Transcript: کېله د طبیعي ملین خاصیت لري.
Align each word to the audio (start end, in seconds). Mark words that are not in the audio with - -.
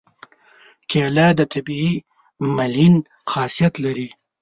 کېله 0.89 1.27
د 1.39 1.41
طبیعي 1.53 1.93
ملین 2.57 2.95
خاصیت 3.31 3.73
لري. 3.85 4.07